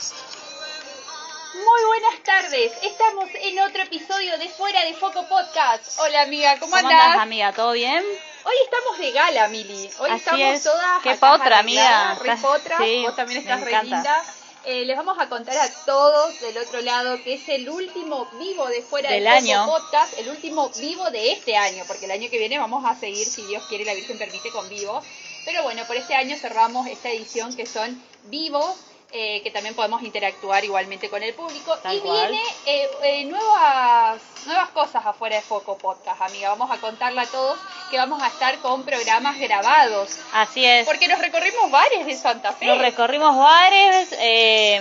[0.00, 5.98] Muy buenas tardes, estamos en otro episodio de Fuera de Foco Podcast.
[5.98, 7.18] Hola amiga, ¿cómo, ¿Cómo andás?
[7.18, 7.52] amiga?
[7.52, 8.02] ¿Todo bien?
[8.44, 9.90] Hoy estamos de gala, Mili.
[9.98, 10.62] Hoy Así estamos es.
[10.62, 11.02] todas.
[11.02, 12.14] Qué potra, amiga.
[12.14, 12.78] Re potra.
[12.78, 14.24] sí, Vos también estás re linda.
[14.64, 18.68] Eh, les vamos a contar a todos del otro lado que es el último vivo
[18.68, 19.66] de Fuera Del de Foco año.
[19.66, 23.26] Podcast, el último vivo de este año, porque el año que viene vamos a seguir,
[23.26, 25.02] si Dios quiere la Virgen permite, con vivo.
[25.44, 28.76] Pero bueno, por este año cerramos esta edición que son vivos.
[29.12, 32.28] Eh, que también podemos interactuar igualmente con el público Tal y cual.
[32.30, 36.48] viene eh, eh, nuevas nuevas cosas afuera de Foco Podcast, amiga.
[36.50, 37.58] Vamos a contarle a todos
[37.90, 40.16] que vamos a estar con programas grabados.
[40.32, 40.86] Así es.
[40.86, 42.66] Porque nos recorrimos bares de Santa Fe.
[42.66, 44.80] Nos recorrimos bares, eh,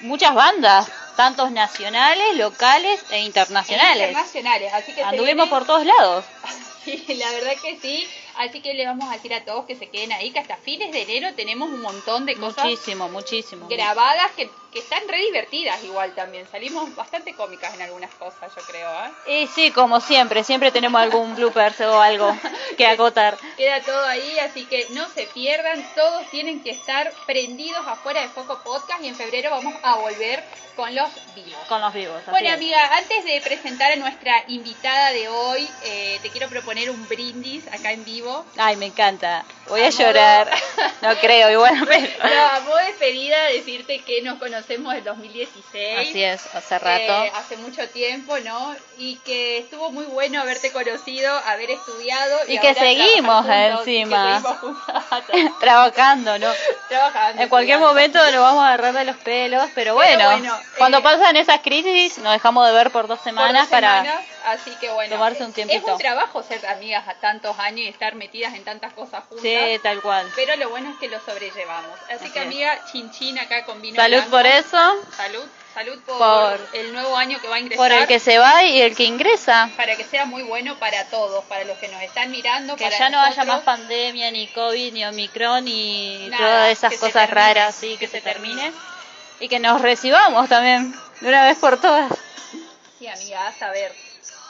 [0.00, 4.08] muchas bandas, tantos nacionales, locales e internacionales.
[4.08, 4.72] internacionales.
[4.74, 6.24] Así que Anduvimos viene- por todos lados.
[6.84, 8.08] Sí, la verdad que sí.
[8.36, 10.92] Así que le vamos a decir a todos que se queden ahí, que hasta fines
[10.92, 13.68] de enero tenemos un montón de cosas Muchísimo, muchísimo.
[13.68, 16.46] grabadas que, que están re divertidas igual también.
[16.50, 18.88] Salimos bastante cómicas en algunas cosas, yo creo.
[19.26, 19.42] ¿eh?
[19.42, 22.34] Y sí, como siempre, siempre tenemos algún bloopers o algo
[22.78, 23.36] que acotar.
[23.56, 28.28] Queda todo ahí, así que no se pierdan, todos tienen que estar prendidos afuera de
[28.28, 30.42] Foco Podcast y en febrero vamos a volver
[30.74, 31.60] con los vivos.
[31.68, 32.16] Con los vivos.
[32.22, 32.54] así Bueno, es.
[32.54, 37.66] amiga, antes de presentar a nuestra invitada de hoy, eh, te quiero proponer un brindis
[37.68, 38.46] acá en vivo.
[38.56, 39.44] Ay, me encanta.
[39.68, 40.50] Voy A a modo- llorar.
[41.02, 42.06] No creo, igual, pero...
[42.34, 45.98] No, a modo de despedida, decirte que nos conocemos en 2016.
[46.08, 47.24] Así es, hace rato.
[47.24, 48.74] Eh, hace mucho tiempo, ¿no?
[48.98, 52.38] Y que estuvo muy bueno haberte conocido, haber estudiado.
[52.48, 54.42] Y Y, que seguimos juntos, que encima.
[54.42, 54.78] seguimos
[55.60, 56.48] Trabajando, ¿no?
[56.88, 57.42] trabajando.
[57.42, 57.86] En cualquier estudiando.
[57.88, 61.60] momento nos vamos a agarrar de los pelos, pero bueno, bueno, cuando eh, pasan esas
[61.60, 64.02] crisis nos dejamos de ver por dos Por semanas para...
[64.02, 65.14] semanas, así que bueno.
[65.14, 65.92] tomarse un Es tiempito.
[65.92, 69.42] un trabajo ser amigas a tantos años y estar metidas en tantas cosas juntas.
[69.42, 70.26] Sí, tal cual.
[70.36, 71.98] Pero lo bueno es que lo sobrellevamos.
[72.06, 72.46] Así, Así que es.
[72.46, 74.30] amiga, chin chin acá con vino Salud blanco.
[74.30, 77.78] por eso, Salud, salud por, Por- el nuevo año que va a ingresar.
[77.78, 79.70] por el que se va y el que ingresa.
[79.76, 82.76] Para que sea muy bueno para todos, para los que nos están mirando.
[82.76, 83.54] Que para ya no haya nosotros.
[83.56, 87.98] más pandemia, ni COVID, ni Omicron, ni Nada, todas esas cosas termine, raras, sí, que
[88.00, 88.62] que, se se termine.
[88.62, 88.82] termine.
[89.40, 92.10] Y que nos recibamos también, de una vez por todas.
[92.98, 93.92] Sí, amiga, a saber.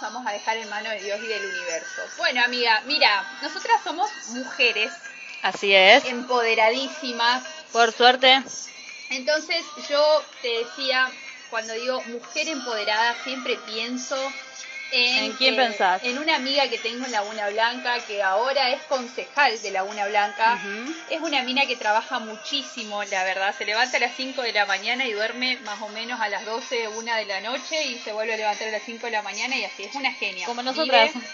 [0.03, 2.03] Vamos a dejar en mano de Dios y del universo.
[2.19, 4.93] Bueno, amiga, mira, nosotras somos mujeres
[5.43, 6.05] Así es.
[6.05, 8.43] empoderadísimas, Por suerte,
[9.17, 11.11] Entonces yo te decía,
[11.51, 14.17] cuando digo mujer empoderada, siempre pienso
[14.91, 15.19] en...
[15.25, 16.03] ¿En quién pensás?
[16.05, 20.59] En una amiga que tengo en Laguna Blanca, que ahora es concejal de Laguna Blanca.
[21.09, 23.55] Es una mina que trabaja muchísimo, la verdad.
[23.57, 26.45] Se levanta a las 5 de la mañana y duerme más o menos a las
[26.45, 29.23] 12, 1 de la noche y se vuelve a levantar a las 5 de la
[29.23, 29.85] mañana y así.
[29.85, 30.47] Es una genia.
[30.47, 31.11] como nosotras.
[31.15, 31.27] Vive-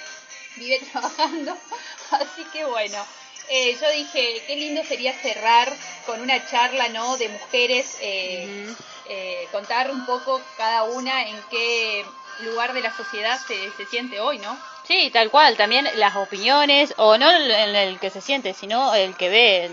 [0.56, 1.56] vive trabajando.
[2.10, 3.04] Así que bueno,
[3.50, 5.72] eh, yo dije, qué lindo sería cerrar
[6.06, 7.16] con una charla, ¿no?
[7.16, 8.66] De mujeres, eh,
[9.08, 12.04] eh, contar un poco cada una en qué
[12.44, 14.58] lugar de la sociedad se, se siente hoy, ¿no?
[14.88, 19.14] Sí, tal cual, también las opiniones, o no en el que se siente, sino el
[19.16, 19.70] que ve,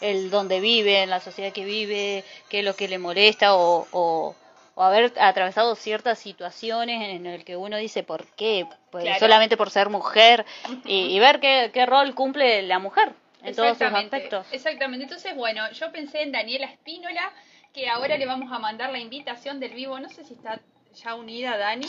[0.00, 3.86] el donde vive, en la sociedad que vive, qué es lo que le molesta, o,
[3.90, 4.34] o,
[4.78, 9.18] o haber atravesado ciertas situaciones en el que uno dice por qué, pues Claro.
[9.18, 10.46] solamente por ser mujer,
[10.84, 13.12] y, y ver qué, qué rol cumple la mujer
[13.42, 14.46] en todos sus aspectos.
[14.52, 15.02] Exactamente.
[15.02, 17.32] Entonces, bueno, yo pensé en Daniela Espínola,
[17.74, 19.98] que ahora le vamos a mandar la invitación del vivo.
[19.98, 20.60] No sé si está
[20.94, 21.86] ya unida Dani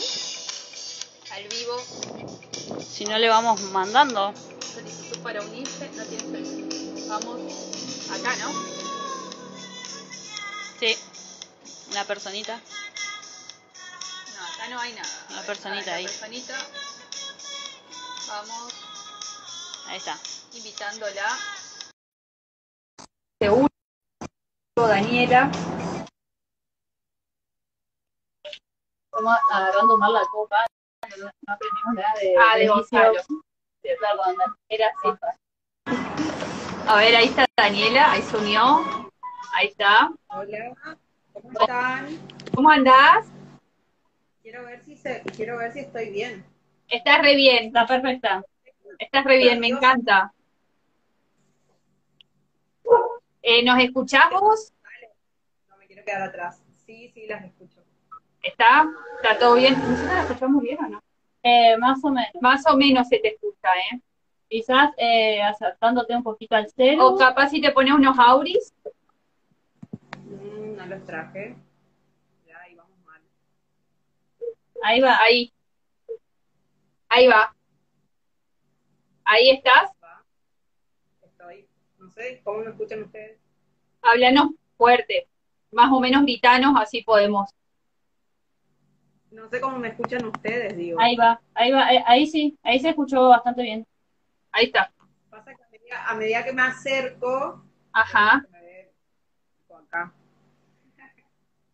[1.32, 2.80] al vivo.
[2.80, 4.34] Si no le vamos mandando.
[4.60, 5.88] Solicitud para unirse.
[5.96, 7.08] No tiene solicitud.
[7.08, 8.52] Vamos acá, ¿no?
[10.80, 10.96] Sí,
[11.92, 12.60] una personita.
[14.70, 15.08] No, hay nada.
[15.30, 16.04] Una ver, personita ahí.
[16.06, 16.54] personita.
[18.28, 18.72] Vamos
[19.88, 20.14] Ahí está.
[20.56, 21.26] invitándola.
[23.40, 23.66] Seguro,
[24.76, 25.50] Daniela.
[29.50, 30.64] Agarrando mal la copa,
[31.18, 33.20] no, aprendimos nada de, Ah, de Gonzalo.
[33.82, 34.36] perdón,
[34.68, 35.18] era así.
[36.88, 39.10] A ver, ahí está Daniela, ahí se unió.
[39.52, 40.10] Ahí está.
[40.28, 40.74] Hola,
[41.34, 42.18] ¿cómo están?
[42.54, 43.26] ¿Cómo andás?
[44.42, 46.44] Quiero ver si se, quiero ver si estoy bien.
[46.88, 48.42] Estás re bien, Está perfecta.
[48.98, 50.32] estás re bien, me encanta.
[53.42, 54.72] Eh, ¿Nos escuchamos?
[55.68, 56.62] No me quiero quedar atrás.
[56.84, 57.80] Sí, sí, las escucho.
[58.42, 58.88] ¿Está?
[59.22, 59.74] ¿Está todo bien?
[59.78, 61.02] ¿Nosotros la escuchamos bien o no?
[61.42, 62.30] Eh, más o menos.
[62.40, 64.00] Más o menos se te escucha, ¿eh?
[64.48, 67.02] Quizás eh, acercándote un poquito al celu.
[67.04, 68.74] O capaz si te pones unos auris.
[70.24, 71.54] Mm, no los traje.
[72.46, 73.20] Ya, ahí vamos mal.
[74.82, 75.18] Ahí va.
[75.20, 75.52] Ahí.
[77.08, 77.54] Ahí va.
[79.24, 79.90] Ahí estás.
[80.02, 80.24] Va.
[81.22, 81.68] Estoy.
[81.98, 83.38] No sé, ¿cómo me escuchan ustedes?
[84.02, 85.28] Háblanos fuerte.
[85.72, 87.48] más o menos gritanos, así podemos.
[89.30, 90.98] No sé cómo me escuchan ustedes, digo.
[91.00, 93.86] Ahí va, ahí va, ahí, ahí sí, ahí se escuchó bastante bien.
[94.50, 94.92] Ahí está.
[95.28, 98.44] Pasa que a medida, a medida que me acerco, Ajá.
[99.90, 100.12] acá.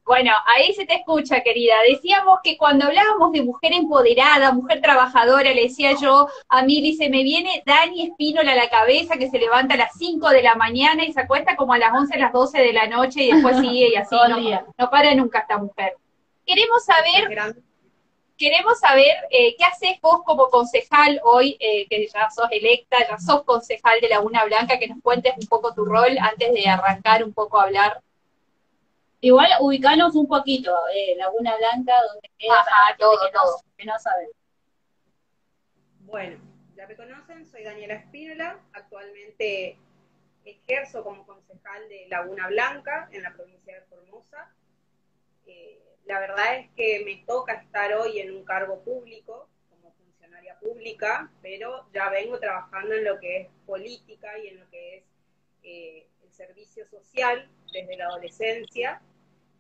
[0.06, 1.74] Bueno, ahí se te escucha, querida.
[1.88, 7.10] Decíamos que cuando hablábamos de mujer empoderada, mujer trabajadora, le decía yo a Mili, se
[7.10, 10.54] me viene Dani Espínola a la cabeza, que se levanta a las 5 de la
[10.54, 13.32] mañana y se acuesta como a las 11, a las 12 de la noche y
[13.32, 14.14] después sigue y así.
[14.28, 14.38] No,
[14.78, 15.96] no para nunca esta mujer.
[16.44, 17.56] Queremos saber
[18.36, 23.18] queremos saber eh, qué haces vos como concejal hoy, eh, que ya sos electa, ya
[23.18, 27.24] sos concejal de Laguna Blanca, que nos cuentes un poco tu rol antes de arrancar
[27.24, 28.02] un poco a hablar.
[29.20, 33.40] Igual ubicanos un poquito, eh, Laguna Blanca, donde queda, Ajá, para todo, que, no,
[33.76, 34.28] que no sabe.
[36.00, 36.38] Bueno,
[36.76, 39.78] ya me conocen, soy Daniela Espínola, actualmente
[40.44, 44.54] ejerzo como concejal de Laguna Blanca en la provincia de Formosa.
[45.46, 50.58] Eh, la verdad es que me toca estar hoy en un cargo público, como funcionaria
[50.60, 55.04] pública, pero ya vengo trabajando en lo que es política y en lo que es
[55.64, 59.00] eh, el servicio social desde la adolescencia.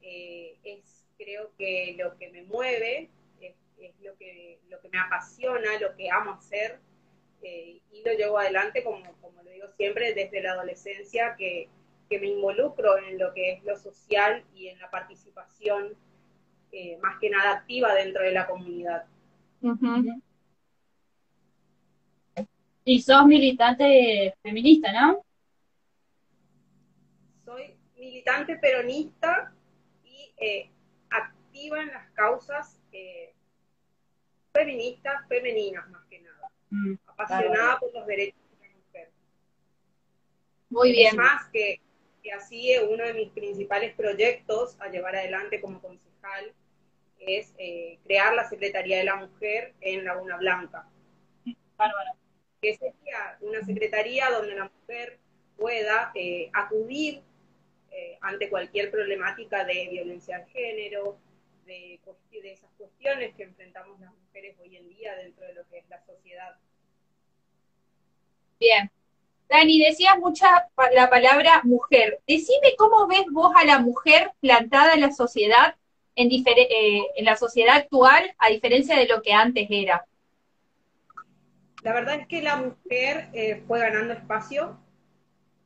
[0.02, 3.10] Eh, es creo que lo que me mueve,
[3.40, 6.78] es, lo, que, lo que me apasiona, lo que amo hacer,
[7.42, 11.68] eh, y lo llevo adelante, como, como lo digo siempre, desde la adolescencia, que,
[12.08, 15.94] que me involucro en lo que es lo social y en la participación
[16.72, 19.04] eh, más que nada activa dentro de la comunidad.
[22.84, 25.25] Y sos militante feminista, ¿no?
[28.06, 29.52] Militante peronista
[30.04, 30.70] y eh,
[31.10, 33.34] activa en las causas eh,
[34.52, 39.10] feministas, femeninas más que nada, Mm, apasionada por los derechos de la mujer.
[40.68, 41.08] Muy bien.
[41.08, 41.80] Es más, que,
[42.22, 46.54] que así es uno de mis principales proyectos a llevar adelante como concejal
[47.18, 50.88] es eh, crear la Secretaría de la Mujer en Laguna Blanca,
[51.76, 52.10] bárbaro.
[52.60, 55.18] que sería una secretaría donde la mujer
[55.56, 57.22] pueda eh, acudir
[57.96, 61.16] eh, ante cualquier problemática de violencia de género,
[61.64, 61.98] de,
[62.44, 66.04] esas cuestiones que enfrentamos las mujeres hoy en día dentro de lo que es la
[66.04, 66.56] sociedad.
[68.60, 68.90] Bien.
[69.48, 72.20] Dani, decías mucha la palabra mujer.
[72.26, 75.74] Decime cómo ves vos a la mujer plantada en la sociedad,
[76.16, 80.04] en, eh, en la sociedad actual, a diferencia de lo que antes era.
[81.82, 84.78] La verdad es que la mujer eh, fue ganando espacio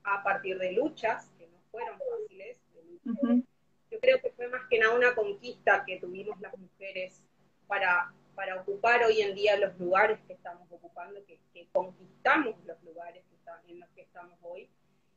[0.05, 1.30] a partir de luchas
[1.71, 2.59] fueron fáciles.
[2.75, 3.47] de luchas.
[3.91, 7.21] Yo creo que fue más que nada una conquista que tuvimos las mujeres
[7.67, 12.83] para, para ocupar hoy en día los lugares que estamos ocupando, que, que conquistamos los
[12.85, 14.69] lugares que están, en los que estamos hoy,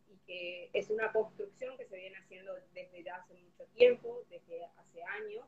[0.10, 4.66] y que es una construcción que se viene haciendo desde ya hace mucho tiempo, desde
[4.66, 5.46] hace años,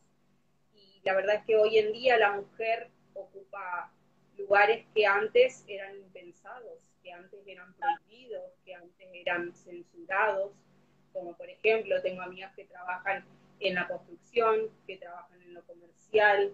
[0.74, 3.92] y la verdad es que hoy en día la mujer ocupa
[4.38, 10.52] lugares que antes eran impensados, que antes eran prohibidos, que antes eran censurados,
[11.16, 13.26] como por ejemplo tengo amigas que trabajan
[13.62, 16.54] en la construcción, que trabajan en lo comercial,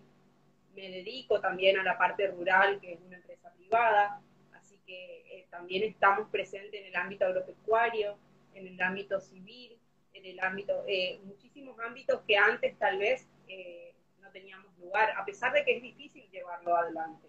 [0.75, 4.21] me dedico también a la parte rural, que es una empresa privada,
[4.53, 8.17] así que eh, también estamos presentes en el ámbito agropecuario,
[8.53, 9.77] en el ámbito civil,
[10.13, 15.25] en el ámbito, eh, muchísimos ámbitos que antes tal vez eh, no teníamos lugar, a
[15.25, 17.27] pesar de que es difícil llevarlo adelante.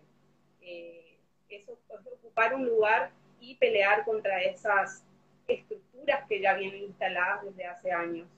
[0.61, 3.11] Eh, eso es ocupar un lugar
[3.41, 5.05] y pelear contra esas
[5.47, 8.29] estructuras que ya vienen instaladas desde hace años.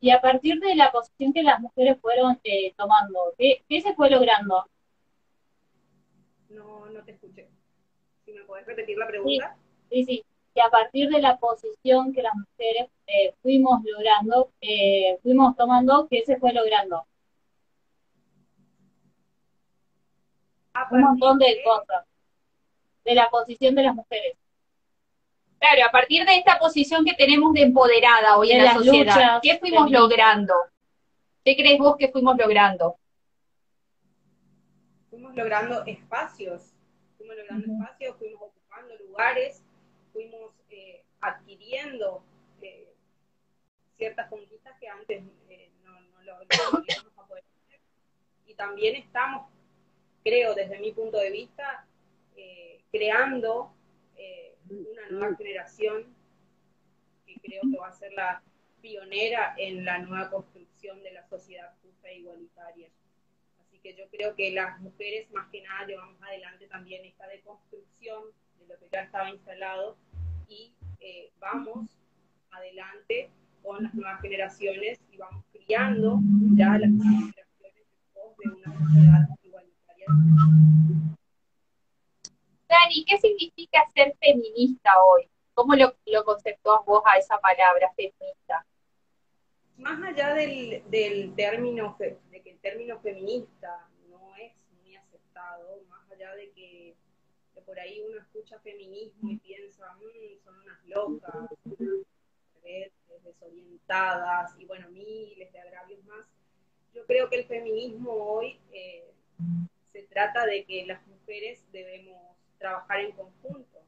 [0.00, 3.94] Y a partir de la posición que las mujeres fueron eh, tomando, ¿qué, qué se
[3.94, 4.64] fue logrando?
[6.50, 7.48] No, no te escuché.
[8.24, 9.56] Si me puedes repetir la pregunta.
[9.90, 10.24] Sí, sí,
[10.54, 16.06] que a partir de la posición que las mujeres eh, fuimos logrando, eh, fuimos tomando,
[16.08, 17.06] ¿qué se fue logrando?
[20.90, 22.06] Un montón de cosas.
[23.08, 24.36] De la posición de las mujeres.
[25.58, 29.14] Claro, a partir de esta posición que tenemos de empoderada hoy De en la sociedad,
[29.14, 30.54] luchas ¿qué fuimos logrando?
[31.42, 32.98] ¿Qué crees vos que fuimos logrando?
[35.18, 36.74] fuimos logrando espacios,
[37.16, 39.64] fuimos logrando espacios, fuimos ocupando lugares,
[40.12, 42.22] fuimos eh, adquiriendo
[42.62, 42.88] eh,
[43.96, 47.80] ciertas conquistas que antes eh, no, no lo, no lo íbamos a poder hacer.
[48.46, 49.48] Y también estamos,
[50.22, 51.84] creo, desde mi punto de vista,
[52.36, 53.74] eh, creando
[54.16, 56.14] eh, una nueva generación
[57.26, 58.42] que creo que va a ser la
[58.80, 62.88] pionera en la nueva construcción de la sociedad justa e igualitaria.
[63.60, 68.24] Así que yo creo que las mujeres más que nada llevamos adelante también esta deconstrucción
[68.58, 69.96] de lo que ya estaba instalado
[70.48, 71.98] y eh, vamos
[72.50, 73.30] adelante
[73.62, 76.20] con las nuevas generaciones y vamos criando
[76.56, 77.86] ya las nuevas generaciones
[78.38, 80.06] de una sociedad igualitaria.
[82.68, 85.28] Dani, ¿qué significa ser feminista hoy?
[85.54, 88.66] ¿Cómo lo, lo conceptuás vos a esa palabra feminista?
[89.76, 96.10] Más allá del, del término, de que el término feminista no es muy aceptado, más
[96.10, 96.94] allá de que,
[97.64, 101.50] por ahí uno escucha feminismo y piensa, mmm, son unas locas,
[103.24, 106.26] desorientadas y bueno, miles de agravios más.
[106.94, 109.04] Yo creo que el feminismo hoy eh,
[109.92, 113.82] se trata de que las mujeres debemos trabajar en conjunto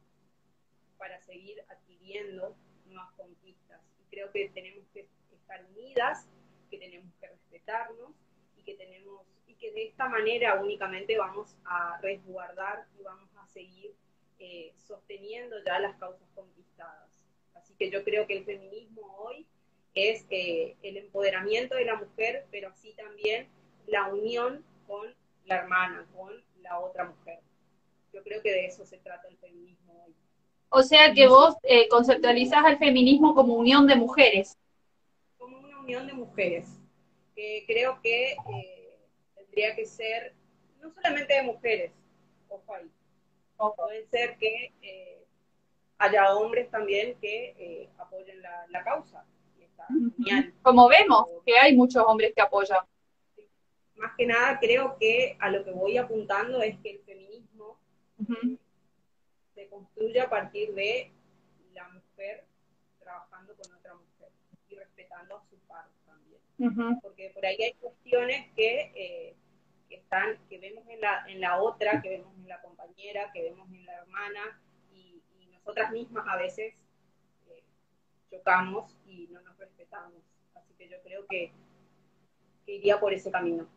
[0.97, 3.81] para seguir adquiriendo nuevas conquistas.
[3.99, 6.27] Y creo que tenemos que estar unidas,
[6.69, 8.11] que tenemos que respetarnos
[8.55, 13.45] y que tenemos y que de esta manera únicamente vamos a resguardar y vamos a
[13.47, 13.93] seguir
[14.39, 17.19] eh, sosteniendo ya las causas conquistadas.
[17.55, 19.45] Así que yo creo que el feminismo hoy
[19.93, 23.49] es eh, el empoderamiento de la mujer, pero así también
[23.87, 25.13] la unión con
[25.45, 27.39] la hermana, con la otra mujer.
[28.13, 30.13] Yo creo que de eso se trata el feminismo hoy.
[30.69, 34.57] O sea que vos eh, conceptualizás al feminismo como unión de mujeres.
[35.37, 36.79] Como una unión de mujeres,
[37.35, 38.97] que creo que eh,
[39.35, 40.33] tendría que ser
[40.81, 41.91] no solamente de mujeres,
[42.49, 42.89] ojo ahí.
[43.75, 45.23] Puede ser que eh,
[45.99, 49.25] haya hombres también que apoyen la, causa.
[50.61, 52.79] Como vemos, que hay muchos hombres que apoyan.
[53.95, 57.77] Más que nada creo que a lo que voy apuntando es que el feminismo
[59.53, 61.11] se construye a partir de
[61.73, 62.45] la mujer
[62.99, 64.29] trabajando con otra mujer
[64.69, 66.99] y respetando a su par también.
[67.01, 69.35] Porque por ahí hay cuestiones que, eh,
[69.89, 73.43] que, están, que vemos en la, en la otra, que vemos en la compañera, que
[73.43, 74.61] vemos en la hermana,
[74.93, 76.73] y, nosotras mismas a veces
[77.49, 77.63] eh,
[78.31, 80.21] chocamos y no nos respetamos.
[80.55, 81.51] Así que yo creo que,
[82.65, 83.67] que iría por ese camino.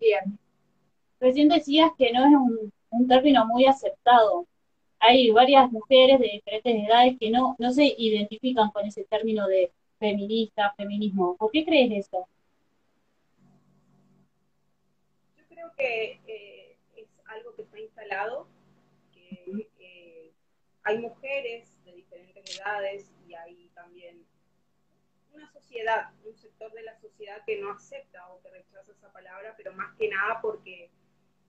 [0.00, 0.38] Bien.
[1.20, 4.46] Recién decías que no es un un término muy aceptado.
[4.98, 9.70] Hay varias mujeres de diferentes edades que no, no se identifican con ese término de
[9.98, 11.36] feminista, feminismo.
[11.36, 12.28] ¿Por qué crees eso?
[15.36, 18.46] Yo creo que eh, es algo que está instalado,
[19.12, 20.32] que eh,
[20.84, 24.24] hay mujeres de diferentes edades y hay también
[25.32, 29.54] una sociedad, un sector de la sociedad que no acepta o que rechaza esa palabra,
[29.56, 30.90] pero más que nada porque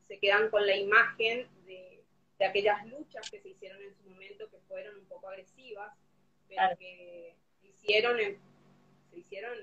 [0.08, 2.04] se quedan con la imagen de,
[2.46, 5.94] aquellas luchas que se hicieron en su momento que fueron un poco agresivas,
[6.48, 8.18] pero que hicieron,
[9.10, 9.58] se hicieron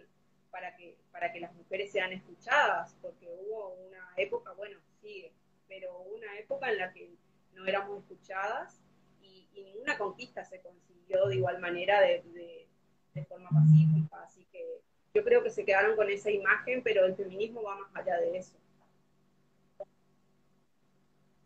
[0.51, 5.33] para que, para que las mujeres sean escuchadas, porque hubo una época, bueno, sigue,
[5.69, 7.11] pero una época en la que
[7.53, 8.81] no éramos escuchadas
[9.21, 12.67] y, ninguna conquista se consiguió de igual manera de,
[13.15, 14.81] de forma pacífica, así que
[15.15, 18.39] yo creo que se quedaron con esa imagen, pero el feminismo va más allá de
[18.39, 18.62] eso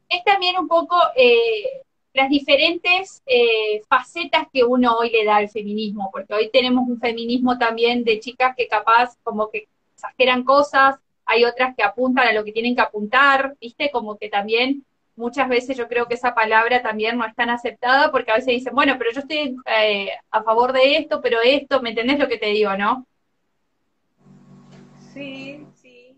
[0.09, 1.83] es también un poco eh,
[2.17, 6.99] las diferentes eh, facetas que uno hoy le da al feminismo, porque hoy tenemos un
[6.99, 10.97] feminismo también de chicas que capaz como que exageran cosas,
[11.27, 13.91] hay otras que apuntan a lo que tienen que apuntar, ¿viste?
[13.91, 14.85] Como que también
[15.17, 18.55] muchas veces yo creo que esa palabra también no es tan aceptada porque a veces
[18.55, 22.29] dicen, bueno, pero yo estoy eh, a favor de esto, pero esto, ¿me entendés lo
[22.29, 23.07] que te digo, no?
[25.13, 26.17] Sí, sí.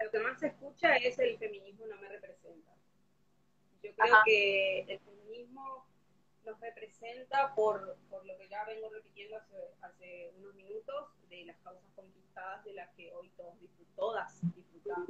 [0.00, 1.77] lo que más se escucha es el feminismo
[3.98, 5.86] creo que el feminismo
[6.44, 11.56] nos representa por, por, lo que ya vengo repitiendo hace, hace unos minutos, de las
[11.58, 13.54] causas conquistadas de las que hoy todos,
[13.96, 15.08] todas disfrutamos.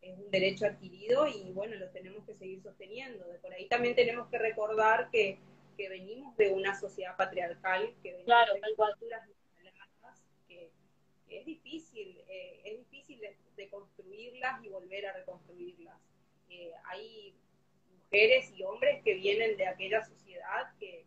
[0.00, 3.26] Es un derecho adquirido y bueno, lo tenemos que seguir sosteniendo.
[3.26, 5.38] De por ahí también tenemos que recordar que,
[5.76, 9.28] que venimos de una sociedad patriarcal, que venimos claro, de culturas
[10.46, 10.70] que,
[11.28, 13.20] que es difícil, eh, es difícil
[13.56, 16.07] de construirlas y volver a reconstruirlas
[16.84, 17.34] hay
[17.92, 21.04] mujeres y hombres que vienen de aquella sociedad que,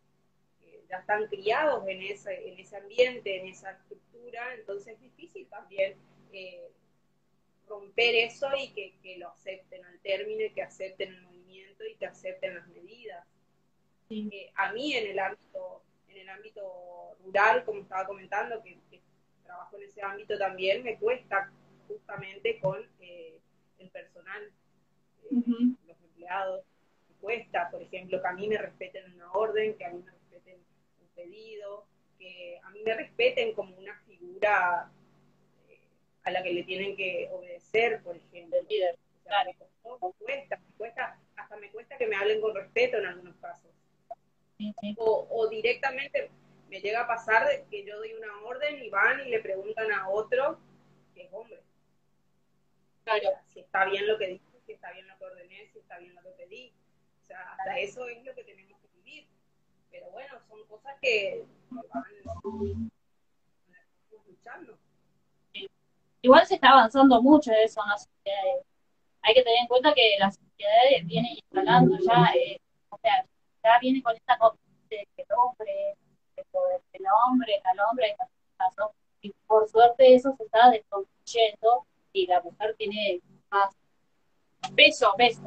[0.90, 5.96] ya están criados en ese, en ese ambiente, en esa estructura, entonces es difícil también
[6.34, 6.68] eh,
[7.66, 12.08] romper eso y que, lo acepten al término y que acepten el movimiento y que
[12.08, 13.26] acepten las medidas.
[14.10, 18.78] Eh, a mí en el ámbito en el ámbito rural, como estaba comentando, que,
[19.46, 21.52] trabajo en ese ámbito también, me cuesta
[21.88, 23.40] justamente con eh,
[23.80, 24.52] el personal
[25.30, 26.64] los empleados,
[27.20, 30.56] cuesta, por ejemplo, que a mí me respeten una orden, que a mí me respeten
[31.02, 31.86] un pedido,
[32.18, 34.92] que a mí me respeten como una figura
[35.70, 35.80] eh,
[36.24, 38.58] a la que le tienen que obedecer, por ejemplo.
[40.20, 43.72] cuesta, cuesta, hasta me cuesta que me hablen con respeto en algunos casos.
[44.98, 46.30] O, o directamente
[46.70, 49.92] me llega a pasar de que yo doy una orden y van y le preguntan
[49.92, 50.60] a otro
[51.14, 51.60] que es hombre.
[53.04, 53.30] Claro.
[53.48, 54.51] Si está bien lo que dije, si
[54.82, 56.74] está bien lo que ordené, si está bien lo que pedí.
[57.22, 59.28] O sea, hasta eso es lo que tenemos que vivir.
[59.92, 62.04] Pero bueno, son cosas que van
[64.28, 64.80] luchando.
[66.24, 68.66] Igual se está avanzando mucho eso en las sociedades.
[69.22, 72.60] Hay que tener en cuenta que las sociedades vienen instalando ya, eh,
[72.90, 73.24] o sea,
[73.64, 74.58] ya viene con esta cosa
[74.90, 75.96] de que el hombre,
[76.94, 78.16] el hombre, al hombre,
[79.22, 83.22] y por suerte eso se está desconstruyendo y la mujer tiene
[83.52, 83.76] más
[84.76, 85.42] peso, peso.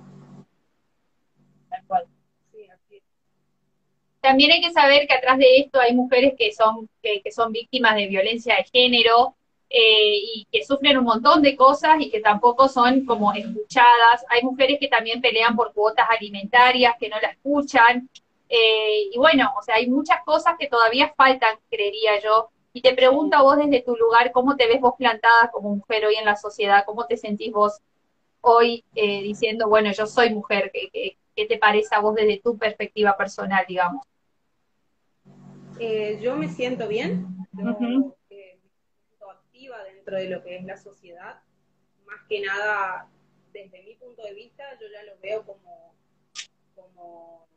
[1.71, 2.07] Tal cual.
[4.21, 7.95] También hay que saber que atrás de esto hay mujeres que son, que, son víctimas
[7.95, 9.37] de violencia de género,
[9.69, 14.25] eh, y que sufren un montón de cosas y que tampoco son como escuchadas.
[14.31, 18.09] Hay mujeres que también pelean por cuotas alimentarias, que no la escuchan.
[18.49, 22.51] Eh, y bueno, o sea, hay muchas cosas que todavía faltan, creería yo.
[22.73, 26.07] Y te pregunto a vos desde tu lugar, ¿cómo te ves vos plantada como mujer
[26.07, 26.85] hoy en la sociedad?
[26.87, 27.81] ¿Cómo te sentís vos
[28.45, 30.71] hoy eh, diciendo, bueno, yo soy mujer?
[30.73, 34.07] ¿Qué, ¿Qué, te parece a vos desde tu perspectiva personal, digamos?
[35.81, 38.17] Eh, yo me siento bien, yo me siento
[39.31, 41.41] activa dentro de lo que es la sociedad.
[42.07, 43.09] Más que nada,
[43.53, 45.95] desde mi punto de vista, yo ya lo veo como,
[46.75, 47.49] como,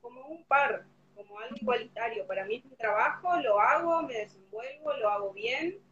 [0.00, 0.86] como un par,
[1.16, 2.26] como algo igualitario.
[2.26, 5.85] Para mí es un trabajo, lo hago, me desenvuelvo, lo hago bien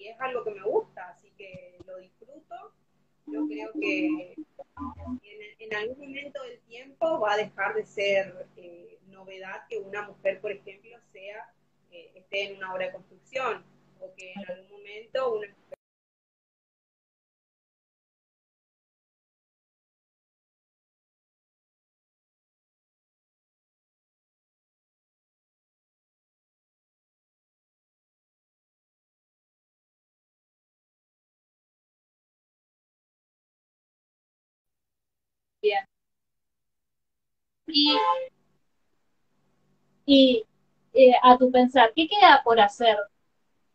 [0.00, 2.72] y, es algo que me gusta, así que lo disfruto.
[3.26, 4.34] Yo creo que
[5.58, 10.40] en, algún momento del tiempo va a dejar de ser eh, novedad que una mujer,
[10.40, 11.52] por ejemplo, sea
[11.92, 13.64] eh, esté en una obra de construcción
[37.72, 37.96] Y,
[40.06, 40.44] y
[40.92, 42.96] eh, a tu pensar, ¿qué queda por hacer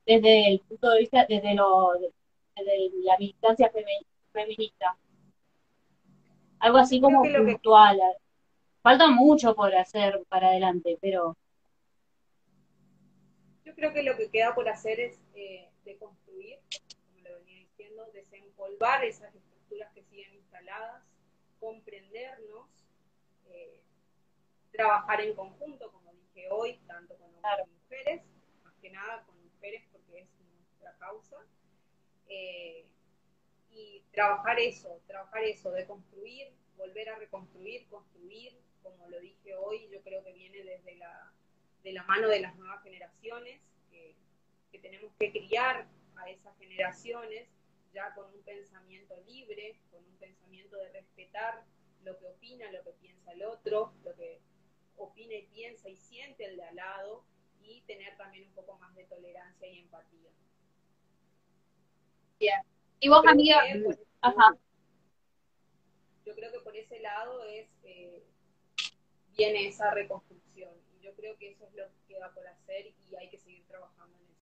[0.05, 3.71] desde el punto de vista, desde, lo, desde la militancia
[4.31, 4.97] feminista?
[6.59, 7.99] Algo así como puntual.
[8.81, 11.35] Falta mucho por hacer para adelante, pero...
[13.63, 16.59] Yo creo que lo que queda por hacer es eh, deconstruir,
[17.07, 21.03] como lo venía diciendo, desempolvar esas estructuras que siguen instaladas,
[21.59, 22.67] comprendernos,
[24.75, 28.21] trabajar en conjunto, como dije hoy, tanto con hombres como mujeres,
[28.63, 31.37] más que nada con mujeres porque es nuestra causa.
[32.27, 32.85] Eh,
[33.71, 39.89] y trabajar eso, trabajar eso, de construir, volver a reconstruir, construir, como lo dije hoy,
[39.91, 41.33] yo creo que viene desde la,
[41.83, 44.15] de la mano de las nuevas generaciones, que,
[44.71, 47.49] que tenemos que criar a esas generaciones
[47.93, 51.63] ya con un pensamiento libre, con un pensamiento de respetar
[52.03, 54.39] lo que opina, lo que piensa el otro, lo que
[54.97, 57.23] opina y piensa y siente el de al lado
[57.61, 60.29] y tener también un poco más de tolerancia y empatía.
[62.39, 62.61] Bien.
[62.99, 63.63] ¿Y vos, amiga?
[64.21, 64.57] Ajá.
[66.25, 68.23] Yo creo que por ese lado es eh,
[69.37, 73.15] viene esa reconstrucción y yo creo que eso es lo que queda por hacer y
[73.15, 74.24] hay que seguir trabajando en